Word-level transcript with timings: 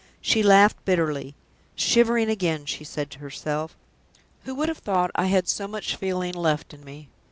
She 0.19 0.41
laughed 0.41 0.83
bitterly. 0.83 1.35
"Shivering 1.75 2.27
again!" 2.27 2.65
she 2.65 2.83
said 2.83 3.11
to 3.11 3.19
herself. 3.19 3.77
"Who 4.45 4.55
would 4.55 4.67
have 4.67 4.79
thought 4.79 5.11
I 5.13 5.27
had 5.27 5.47
so 5.47 5.67
much 5.67 5.95
feeling 5.95 6.33
left 6.33 6.73
in 6.73 6.83
me?" 6.83 7.09